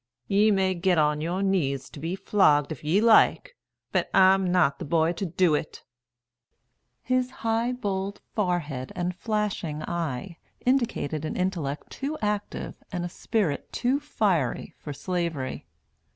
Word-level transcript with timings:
Ye 0.27 0.49
may 0.49 0.73
get 0.73 0.97
on 0.97 1.21
your 1.21 1.43
knees 1.43 1.87
to 1.91 1.99
be 1.99 2.15
flogged, 2.15 2.71
if 2.71 2.83
ye 2.83 2.99
like; 3.01 3.55
but 3.91 4.09
I'm 4.15 4.51
not 4.51 4.79
the 4.79 4.83
boy 4.85 5.13
to 5.13 5.27
do 5.27 5.53
it." 5.53 5.83
His 7.03 7.29
high, 7.29 7.71
bold 7.73 8.19
forehead 8.33 8.91
and 8.95 9.15
flashing 9.15 9.83
eye 9.83 10.39
indicated 10.65 11.23
an 11.23 11.35
intellect 11.37 11.91
too 11.91 12.17
active, 12.19 12.73
and 12.91 13.05
a 13.05 13.09
spirit 13.09 13.71
too 13.71 13.99
fiery, 13.99 14.73
for 14.79 14.91
Slavery. 14.91 15.67